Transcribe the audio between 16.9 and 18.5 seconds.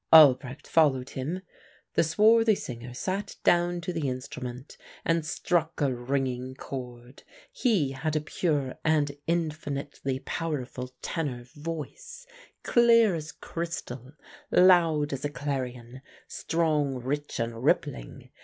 rich, and rippling.